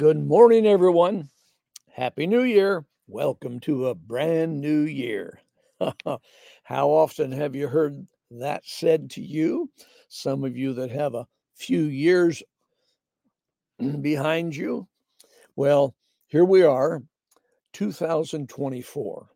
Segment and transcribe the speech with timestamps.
[0.00, 1.28] Good morning, everyone.
[1.92, 2.86] Happy New Year.
[3.06, 5.42] Welcome to a brand new year.
[6.62, 9.70] How often have you heard that said to you?
[10.08, 12.42] Some of you that have a few years
[14.00, 14.88] behind you.
[15.54, 15.94] Well,
[16.28, 17.02] here we are,
[17.74, 19.28] 2024.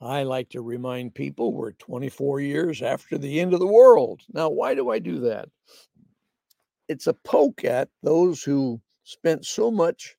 [0.00, 4.22] I like to remind people we're 24 years after the end of the world.
[4.32, 5.48] Now, why do I do that?
[6.88, 10.16] It's a poke at those who spent so much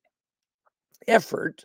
[1.08, 1.64] effort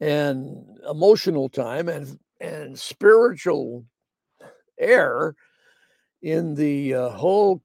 [0.00, 3.84] and emotional time and and spiritual
[4.78, 5.34] air
[6.22, 7.60] in the uh, whole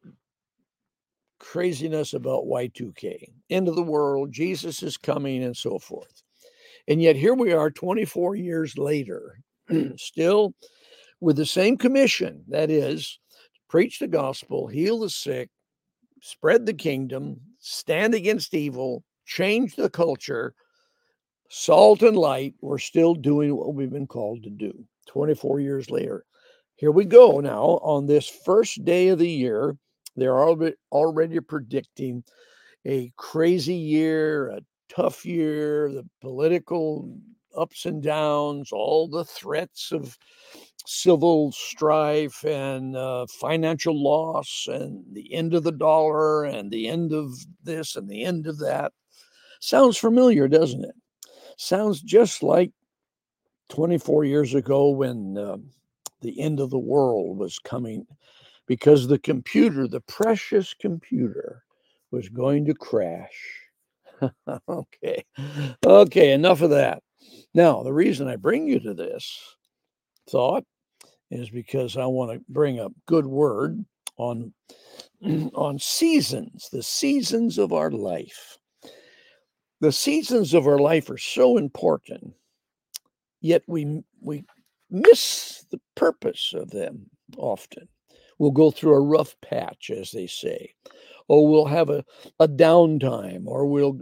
[1.39, 6.23] craziness about Y2K, end of the world, Jesus is coming, and so forth.
[6.87, 9.39] And yet here we are 24 years later,
[9.97, 10.55] still
[11.21, 13.19] with the same commission that is,
[13.69, 15.49] preach the gospel, heal the sick,
[16.21, 20.53] spread the kingdom, stand against evil, change the culture,
[21.49, 22.53] salt and light.
[22.61, 24.73] We're still doing what we've been called to do
[25.07, 26.25] 24 years later.
[26.75, 29.77] Here we go now on this first day of the year.
[30.17, 30.37] They're
[30.91, 32.23] already, predicting
[32.85, 37.17] a crazy year, a tough year, the political
[37.55, 40.17] ups and downs, all the threats of
[40.85, 47.13] civil strife and uh, financial loss and the end of the dollar and the end
[47.13, 48.91] of this and the end of that.
[49.59, 50.95] Sounds familiar, doesn't it?
[51.57, 52.71] Sounds just like
[53.69, 55.57] 24 years ago when uh,
[56.21, 58.05] the end of the world was coming
[58.65, 61.63] because the computer, the precious computer,
[62.11, 63.69] was going to crash.
[64.69, 65.25] okay.
[65.85, 67.01] Okay, enough of that.
[67.53, 69.39] Now, the reason I bring you to this
[70.29, 70.63] thought
[71.29, 73.85] is because I want to bring a good word
[74.17, 74.53] on
[75.55, 78.57] on seasons, the seasons of our life.
[79.81, 82.33] The seasons of our life are so important,
[83.41, 84.45] yet we we
[84.89, 87.87] miss the purpose of them often.
[88.39, 90.73] We'll go through a rough patch, as they say,
[91.27, 92.03] or we'll have a,
[92.39, 93.97] a downtime, or we'll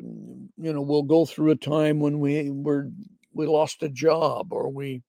[0.58, 2.90] you know we'll go through a time when we were
[3.34, 5.04] we lost a job, or we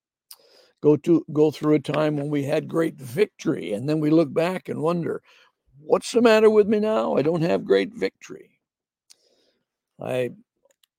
[0.82, 4.32] go to go through a time when we had great victory and then we look
[4.32, 5.22] back and wonder
[5.78, 7.16] what's the matter with me now?
[7.16, 8.58] I don't have great victory.
[10.00, 10.30] I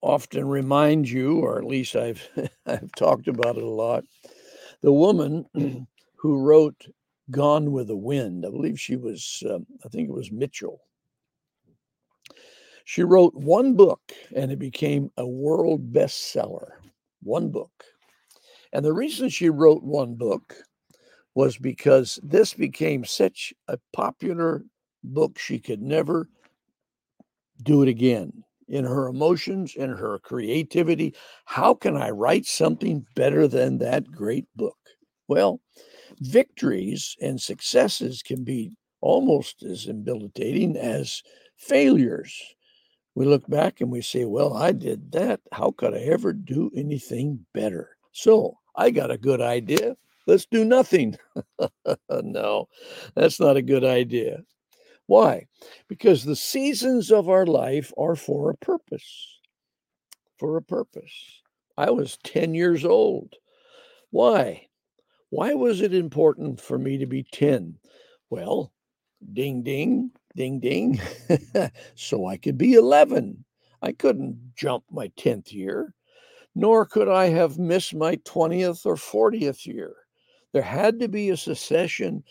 [0.04, 2.28] often remind you or at least i've
[2.66, 4.04] i've talked about it a lot
[4.82, 5.46] the woman
[6.16, 6.86] who wrote
[7.30, 10.80] gone with the wind i believe she was um, i think it was mitchell.
[12.86, 16.72] She wrote one book and it became a world bestseller
[17.24, 17.84] one book
[18.74, 20.56] and the reason she wrote one book
[21.34, 24.64] was because this became such a popular
[25.04, 26.28] book, she could never
[27.62, 28.44] do it again.
[28.66, 31.14] In her emotions, in her creativity,
[31.44, 34.78] how can I write something better than that great book?
[35.28, 35.60] Well,
[36.20, 41.22] victories and successes can be almost as debilitating as
[41.56, 42.40] failures.
[43.14, 45.40] We look back and we say, Well, I did that.
[45.52, 47.96] How could I ever do anything better?
[48.12, 49.96] So I got a good idea.
[50.26, 51.16] Let's do nothing.
[52.10, 52.68] no,
[53.14, 54.42] that's not a good idea.
[55.06, 55.46] Why?
[55.88, 59.38] Because the seasons of our life are for a purpose.
[60.38, 61.42] For a purpose.
[61.76, 63.34] I was 10 years old.
[64.10, 64.68] Why?
[65.30, 67.76] Why was it important for me to be 10?
[68.30, 68.72] Well,
[69.32, 71.00] ding, ding, ding, ding.
[71.94, 73.44] so I could be 11.
[73.82, 75.94] I couldn't jump my 10th year
[76.54, 79.94] nor could I have missed my 20th or 40th year.
[80.52, 82.22] There had to be a succession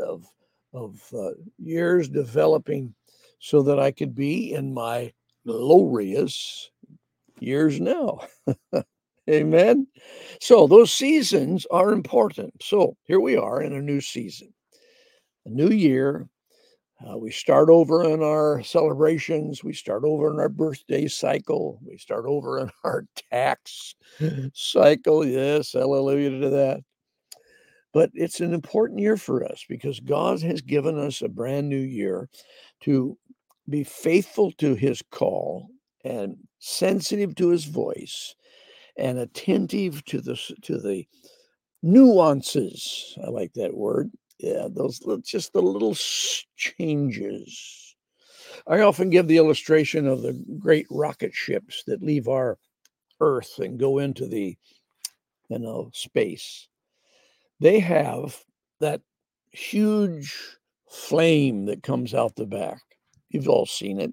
[0.00, 0.24] of,
[0.72, 2.94] of uh, years developing
[3.38, 5.12] so that I could be in my
[5.46, 6.70] glorious
[7.38, 8.20] years now.
[9.30, 9.86] Amen.
[10.40, 12.54] So those seasons are important.
[12.62, 14.52] So here we are in a new season,
[15.44, 16.28] a new year,
[17.08, 19.64] uh, we start over in our celebrations.
[19.64, 21.80] We start over in our birthday cycle.
[21.82, 23.94] We start over in our tax
[24.52, 25.24] cycle.
[25.24, 26.80] Yes, hallelujah to that.
[27.92, 31.80] But it's an important year for us because God has given us a brand new
[31.80, 32.28] year
[32.82, 33.16] to
[33.68, 35.68] be faithful to his call
[36.04, 38.34] and sensitive to his voice
[38.96, 41.06] and attentive to the to the
[41.82, 43.16] nuances.
[43.24, 44.10] I like that word
[44.42, 45.96] yeah, those just the little
[46.56, 47.96] changes.
[48.66, 52.58] I often give the illustration of the great rocket ships that leave our
[53.20, 54.56] Earth and go into the,
[55.48, 56.68] you know, space.
[57.60, 58.42] They have
[58.80, 59.02] that
[59.52, 60.34] huge
[60.88, 62.80] flame that comes out the back.
[63.28, 64.12] You've all seen it.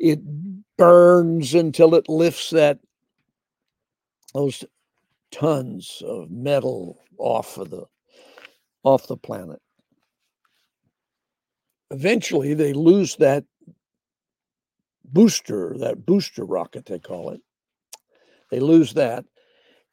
[0.00, 0.20] it
[0.78, 2.78] burns until it lifts that
[4.32, 4.64] those
[5.30, 7.84] tons of metal off of the
[8.82, 9.60] off the planet.
[11.90, 13.44] Eventually, they lose that
[15.04, 17.40] booster, that booster rocket, they call it.
[18.50, 19.24] They lose that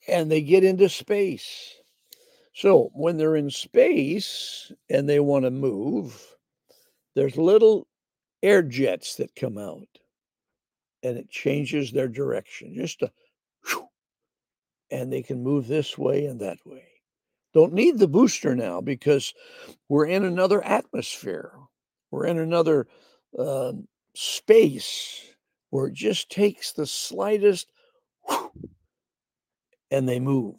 [0.07, 1.75] and they get into space.
[2.53, 6.35] So when they're in space and they want to move,
[7.15, 7.87] there's little
[8.41, 9.87] air jets that come out
[11.03, 13.11] and it changes their direction just a
[13.65, 13.87] whew,
[14.89, 16.83] and they can move this way and that way.
[17.53, 19.33] Don't need the booster now because
[19.89, 21.53] we're in another atmosphere.
[22.11, 22.87] We're in another
[23.37, 23.73] uh,
[24.13, 25.21] space
[25.69, 27.67] where it just takes the slightest
[29.91, 30.55] and they move.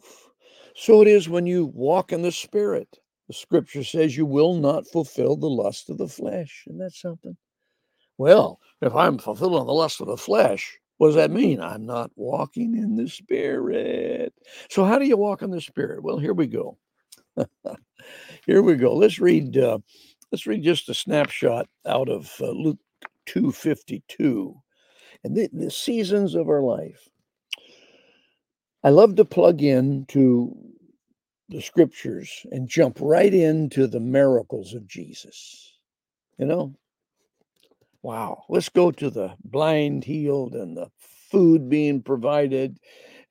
[0.75, 2.99] So it is when you walk in the Spirit.
[3.27, 6.63] The scripture says you will not fulfill the lust of the flesh.
[6.67, 7.37] Isn't that something?
[8.17, 11.61] Well, if I'm fulfilling the lust of the flesh, what does that mean?
[11.61, 14.33] I'm not walking in the Spirit.
[14.69, 16.03] So, how do you walk in the Spirit?
[16.03, 16.77] Well, here we go.
[18.45, 18.93] here we go.
[18.93, 19.57] Let's read.
[19.57, 19.79] Uh,
[20.29, 22.79] let's read just a snapshot out of uh, Luke
[23.25, 24.61] two fifty two,
[25.23, 27.07] and the, the seasons of our life.
[28.83, 30.53] I love to plug in to
[31.47, 35.79] the scriptures and jump right into the miracles of Jesus.
[36.37, 36.75] You know,
[38.01, 40.89] wow, let's go to the blind healed and the
[41.31, 42.79] food being provided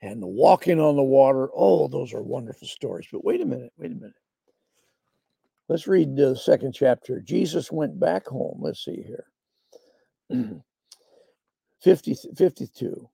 [0.02, 1.48] and the walking on the water.
[1.54, 3.08] Oh, those are wonderful stories.
[3.10, 4.12] But wait a minute, wait a minute.
[5.68, 7.20] Let's read the second chapter.
[7.20, 8.58] Jesus went back home.
[8.60, 9.26] Let's see here.
[11.82, 13.08] 50, 52.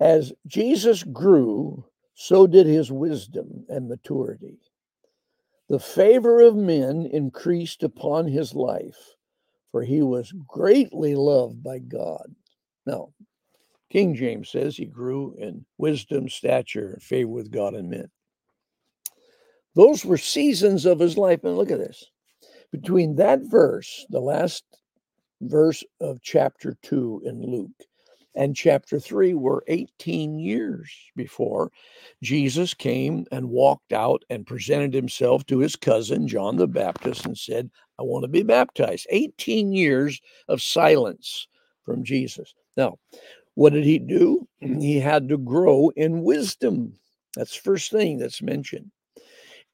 [0.00, 1.84] As Jesus grew,
[2.14, 4.58] so did his wisdom and maturity.
[5.68, 9.14] The favor of men increased upon his life,
[9.78, 12.34] for he was greatly loved by God.
[12.84, 13.10] Now,
[13.90, 18.10] King James says he grew in wisdom, stature, and favor with God and men.
[19.76, 21.44] Those were seasons of his life.
[21.44, 22.04] And look at this.
[22.72, 24.64] Between that verse, the last
[25.42, 27.86] verse of chapter 2 in Luke,
[28.34, 31.70] and chapter 3 were 18 years before
[32.22, 37.36] Jesus came and walked out and presented himself to his cousin John the Baptist and
[37.36, 39.06] said, I want to be baptized.
[39.10, 41.48] 18 years of silence
[41.84, 42.54] from Jesus.
[42.76, 42.98] Now,
[43.54, 44.46] what did he do?
[44.60, 46.94] He had to grow in wisdom.
[47.34, 48.90] That's first thing that's mentioned.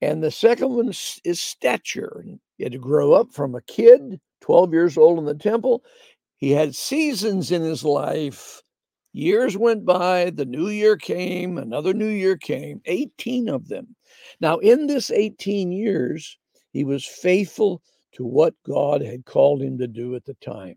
[0.00, 2.24] And the second one is stature.
[2.56, 5.82] He had to grow up from a kid, 12 years old in the temple,
[6.36, 8.62] he had seasons in his life.
[9.12, 13.94] Years went by, the new year came, another new year came, 18 of them.
[14.40, 16.36] Now, in this 18 years,
[16.72, 17.80] he was faithful
[18.12, 20.76] to what God had called him to do at the time.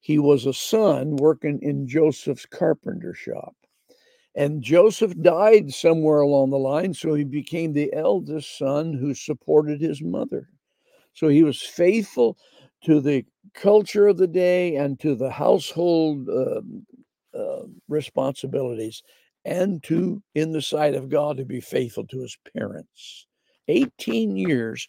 [0.00, 3.54] He was a son working in Joseph's carpenter shop.
[4.34, 9.80] And Joseph died somewhere along the line, so he became the eldest son who supported
[9.80, 10.50] his mother.
[11.14, 12.36] So he was faithful
[12.84, 13.24] to the
[13.54, 16.60] culture of the day and to the household uh,
[17.36, 19.02] uh, responsibilities
[19.44, 23.26] and to in the sight of god to be faithful to his parents.
[23.68, 24.86] 18 years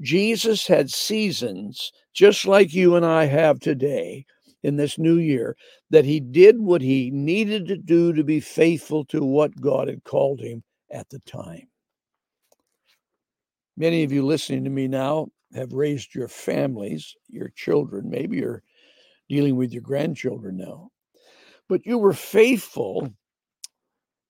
[0.00, 4.26] jesus had seasons just like you and i have today
[4.64, 5.56] in this new year
[5.90, 10.02] that he did what he needed to do to be faithful to what god had
[10.02, 11.68] called him at the time.
[13.76, 18.10] Many of you listening to me now have raised your families, your children.
[18.10, 18.62] Maybe you're
[19.28, 20.90] dealing with your grandchildren now.
[21.68, 23.12] But you were faithful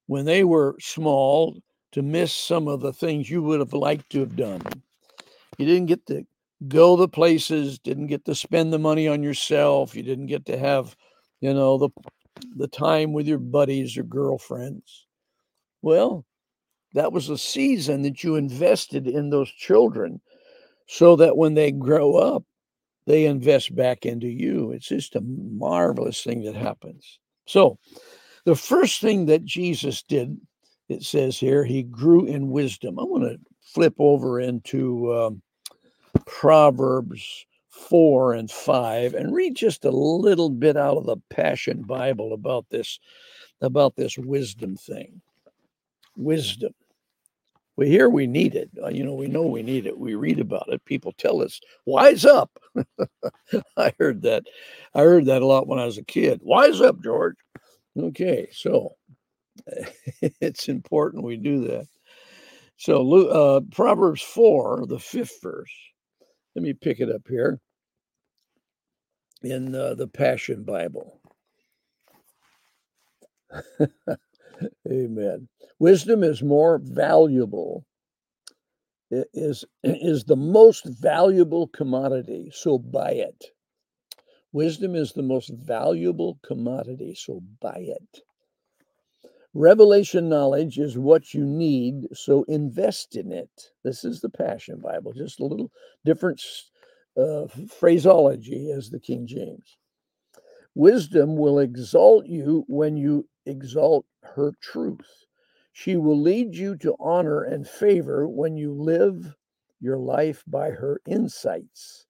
[0.06, 1.56] when they were small
[1.92, 4.62] to miss some of the things you would have liked to have done.
[5.58, 6.26] You didn't get to
[6.68, 10.58] go the places, didn't get to spend the money on yourself, you didn't get to
[10.58, 10.96] have,
[11.40, 11.90] you know, the
[12.56, 15.06] the time with your buddies or girlfriends.
[15.80, 16.26] Well,
[16.92, 20.20] that was a season that you invested in those children
[20.86, 22.44] so that when they grow up,
[23.06, 24.72] they invest back into you.
[24.72, 27.18] It's just a marvelous thing that happens.
[27.46, 27.78] So,
[28.44, 30.40] the first thing that Jesus did,
[30.88, 32.98] it says here, he grew in wisdom.
[32.98, 35.42] I want to flip over into um,
[36.26, 42.32] Proverbs 4 and 5 and read just a little bit out of the Passion Bible
[42.32, 42.98] about this
[43.60, 45.20] about this wisdom thing.
[46.16, 46.72] Wisdom.
[47.76, 48.70] We hear we need it.
[48.82, 49.98] Uh, you know, we know we need it.
[49.98, 50.84] We read about it.
[50.84, 52.50] People tell us, "Wise up."
[53.76, 54.44] I heard that.
[54.94, 56.40] I heard that a lot when I was a kid.
[56.42, 57.36] Wise up, George.
[57.98, 58.96] Okay, so
[60.40, 61.86] it's important we do that.
[62.78, 65.72] So, uh, Proverbs four, the fifth verse.
[66.54, 67.60] Let me pick it up here.
[69.42, 71.20] in uh, the Passion Bible.
[74.90, 75.48] Amen.
[75.78, 77.84] Wisdom is more valuable.
[79.10, 83.46] It is is the most valuable commodity, so buy it.
[84.52, 88.20] Wisdom is the most valuable commodity, so buy it.
[89.54, 93.50] Revelation knowledge is what you need, so invest in it.
[93.84, 95.72] This is the Passion Bible, just a little
[96.04, 96.40] different
[97.16, 97.46] uh,
[97.80, 99.76] phraseology as the King James.
[100.74, 105.26] Wisdom will exalt you when you exalt her truth.
[105.72, 109.36] She will lead you to honor and favor when you live
[109.80, 112.06] your life by her insights.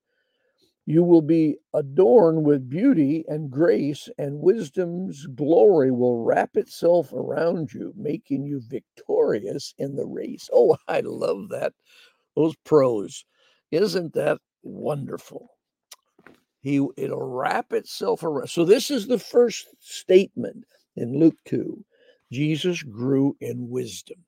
[0.88, 7.74] You will be adorned with beauty and grace, and wisdom's glory will wrap itself around
[7.74, 10.48] you, making you victorious in the race.
[10.52, 11.74] Oh, I love that.
[12.36, 13.24] Those prose.
[13.72, 15.50] Isn't that wonderful?
[16.60, 18.48] He it'll wrap itself around.
[18.48, 20.64] So this is the first statement
[20.96, 21.84] in Luke 2.
[22.32, 24.18] Jesus grew in wisdom.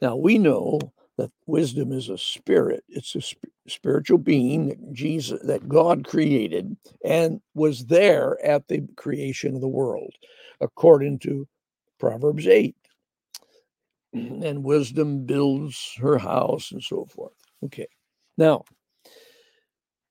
[0.00, 0.78] Now we know
[1.20, 6.74] that wisdom is a spirit it's a sp- spiritual being that jesus that god created
[7.04, 10.14] and was there at the creation of the world
[10.62, 11.46] according to
[11.98, 12.74] proverbs 8
[14.14, 17.88] and wisdom builds her house and so forth okay
[18.38, 18.64] now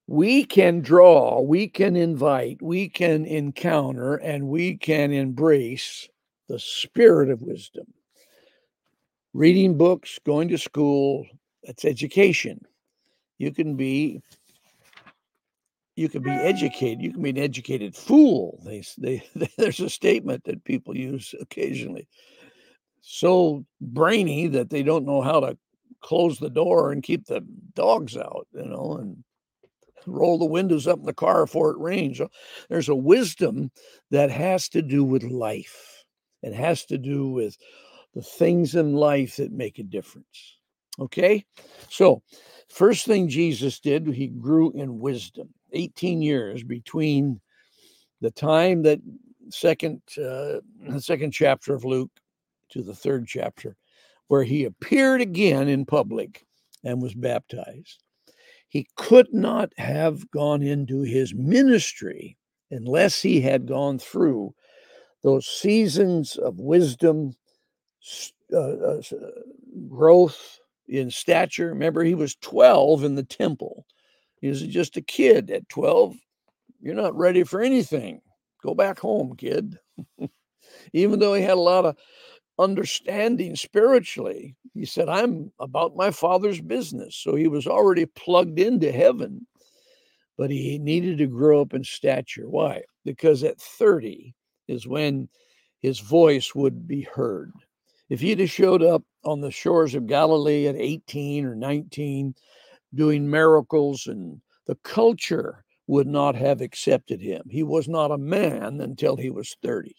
[0.09, 6.09] we can draw we can invite we can encounter and we can embrace
[6.47, 7.85] the spirit of wisdom
[9.33, 11.25] reading books, going to school,
[11.63, 12.59] that's education.
[13.37, 14.21] You can be
[15.95, 17.01] you can be educated.
[17.01, 18.61] You can be an educated fool.
[18.65, 19.21] They, they,
[19.57, 22.07] there's a statement that people use occasionally.
[23.01, 25.57] So brainy that they don't know how to
[26.01, 29.21] close the door and keep the dogs out, you know, and
[30.05, 32.21] roll the windows up in the car before it rains.
[32.69, 33.71] There's a wisdom
[34.11, 36.05] that has to do with life.
[36.41, 37.57] It has to do with
[38.13, 40.57] the things in life that make a difference.
[40.99, 41.45] Okay?
[41.89, 42.21] So,
[42.69, 45.49] first thing Jesus did, he grew in wisdom.
[45.73, 47.39] 18 years between
[48.21, 48.99] the time that
[49.49, 52.11] second uh, the second chapter of Luke
[52.69, 53.75] to the third chapter
[54.27, 56.45] where he appeared again in public
[56.83, 58.03] and was baptized.
[58.69, 62.37] He could not have gone into his ministry
[62.71, 64.53] unless he had gone through
[65.23, 67.35] those seasons of wisdom
[68.53, 69.01] uh, uh,
[69.89, 71.69] growth in stature.
[71.69, 73.85] Remember, he was 12 in the temple.
[74.39, 76.15] He was just a kid at 12.
[76.81, 78.21] You're not ready for anything.
[78.63, 79.77] Go back home, kid.
[80.93, 81.97] Even though he had a lot of
[82.59, 87.15] understanding spiritually, he said, I'm about my father's business.
[87.15, 89.47] So he was already plugged into heaven,
[90.37, 92.49] but he needed to grow up in stature.
[92.49, 92.83] Why?
[93.05, 94.35] Because at 30
[94.67, 95.29] is when
[95.79, 97.53] his voice would be heard.
[98.09, 102.35] If he'd have showed up on the shores of Galilee at 18 or 19
[102.93, 107.43] doing miracles, and the culture would not have accepted him.
[107.49, 109.95] He was not a man until he was 30.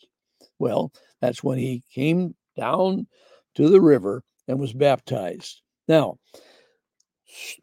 [0.59, 3.07] Well, that's when he came down
[3.55, 5.61] to the river and was baptized.
[5.89, 6.19] Now,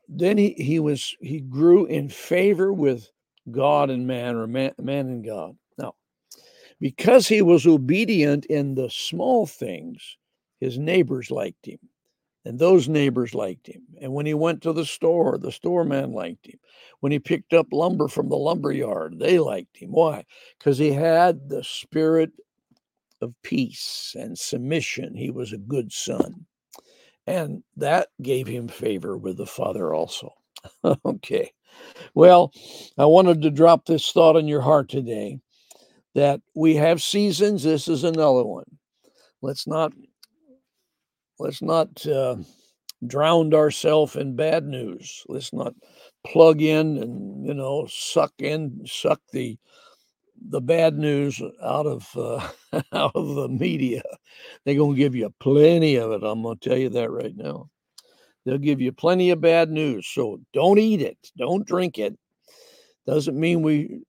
[0.08, 3.10] then he, he was he grew in favor with
[3.52, 5.58] God and man, or man, man and God.
[5.78, 5.96] Now,
[6.80, 10.18] because he was obedient in the small things,
[10.60, 11.80] his neighbors liked him.
[12.46, 13.82] And those neighbors liked him.
[14.00, 16.58] And when he went to the store, the storeman liked him.
[17.02, 19.92] When he picked up lumber from the lumber yard, they liked him.
[19.92, 20.24] Why?
[20.58, 22.32] Because he had the spirit
[23.22, 25.16] of peace and submission.
[25.16, 26.46] He was a good son.
[27.26, 30.34] And that gave him favor with the Father also.
[31.06, 31.52] okay.
[32.14, 32.52] Well,
[32.98, 35.40] I wanted to drop this thought in your heart today
[36.16, 37.64] that we have seasons.
[37.64, 38.66] This is another one.
[39.42, 39.94] Let's not
[41.38, 42.38] let's not uh,
[43.06, 45.24] drown ourselves in bad news.
[45.28, 45.76] Let's not
[46.26, 49.58] plug in and you know suck in, suck the
[50.50, 52.48] the bad news out of uh,
[52.94, 54.04] out of the media.
[54.66, 56.24] They're gonna give you plenty of it.
[56.24, 57.70] I'm gonna tell you that right now.
[58.46, 60.08] They'll give you plenty of bad news.
[60.08, 61.18] So don't eat it.
[61.38, 62.18] Don't drink it.
[63.06, 64.02] Doesn't mean we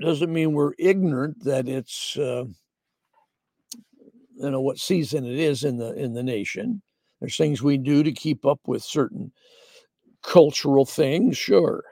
[0.00, 2.44] doesn't mean we're ignorant that it's uh,
[4.36, 6.82] you know what season it is in the in the nation.
[7.20, 9.32] There's things we do to keep up with certain
[10.22, 11.82] cultural things, sure,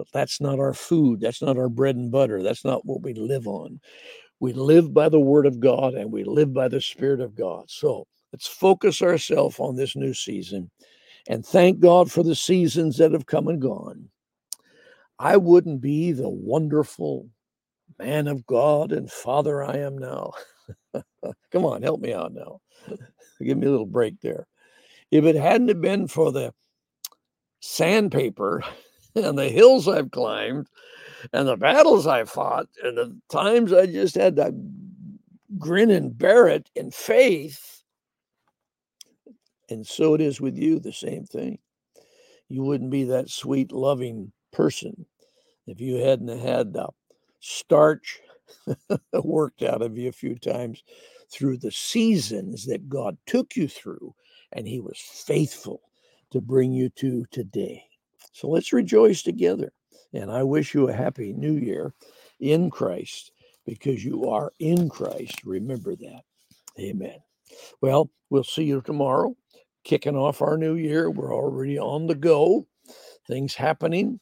[0.00, 1.20] but that's not our food.
[1.20, 2.42] That's not our bread and butter.
[2.42, 3.82] That's not what we live on.
[4.40, 7.64] We live by the word of God and we live by the spirit of God.
[7.68, 10.70] So let's focus ourselves on this new season
[11.28, 14.08] and thank God for the seasons that have come and gone.
[15.18, 17.28] I wouldn't be the wonderful
[17.98, 20.32] man of God and father I am now.
[21.52, 22.60] Come on, help me out now.
[23.42, 24.46] Give me a little break there.
[25.10, 26.54] If it hadn't been for the
[27.60, 28.64] sandpaper
[29.14, 30.68] and the hills I've climbed
[31.32, 34.54] and the battles I fought and the times I just had to
[35.58, 37.82] grin and bear it in faith,
[39.68, 41.58] and so it is with you, the same thing.
[42.48, 45.06] You wouldn't be that sweet, loving person
[45.66, 46.88] if you hadn't had the
[47.38, 48.20] starch
[49.12, 50.82] worked out of you a few times
[51.30, 54.14] through the seasons that God took you through,
[54.52, 55.82] and He was faithful
[56.32, 57.84] to bring you to today.
[58.32, 59.72] So let's rejoice together.
[60.12, 61.94] And I wish you a happy new year
[62.40, 63.32] in Christ
[63.66, 65.42] because you are in Christ.
[65.44, 66.22] Remember that.
[66.78, 67.18] Amen.
[67.80, 69.36] Well, we'll see you tomorrow,
[69.84, 71.10] kicking off our new year.
[71.10, 72.66] We're already on the go,
[73.26, 74.20] things happening.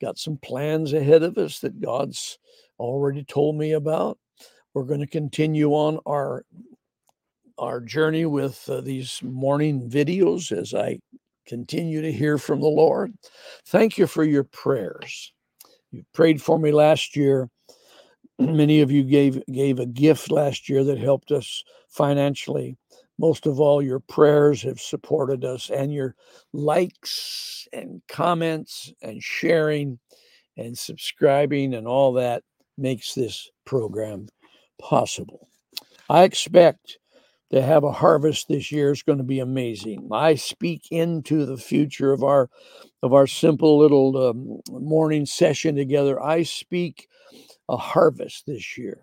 [0.00, 2.38] Got some plans ahead of us that God's
[2.78, 4.18] already told me about.
[4.72, 6.44] We're going to continue on our
[7.58, 10.98] our journey with uh, these morning videos as I
[11.50, 13.12] continue to hear from the Lord.
[13.66, 15.32] Thank you for your prayers.
[15.90, 17.50] You prayed for me last year.
[18.38, 22.76] Many of you gave gave a gift last year that helped us financially.
[23.18, 26.14] Most of all, your prayers have supported us, and your
[26.52, 29.98] likes and comments and sharing
[30.56, 32.44] and subscribing and all that
[32.78, 34.28] makes this program
[34.78, 35.48] possible.
[36.08, 36.99] I expect
[37.52, 40.08] to have a harvest this year is going to be amazing.
[40.12, 42.48] I speak into the future of our
[43.02, 46.22] of our simple little um, morning session together.
[46.22, 47.08] I speak
[47.68, 49.02] a harvest this year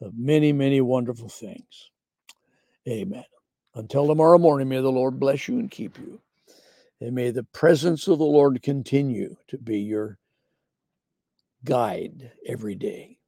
[0.00, 1.90] of many many wonderful things.
[2.88, 3.24] Amen.
[3.74, 6.20] Until tomorrow morning, may the Lord bless you and keep you.
[7.00, 10.18] And may the presence of the Lord continue to be your
[11.64, 13.18] guide every day.